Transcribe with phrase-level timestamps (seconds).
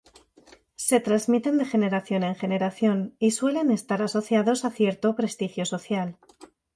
[0.87, 6.17] Se transmiten de generación en generación y suelen están asociados a cierto prestigio social.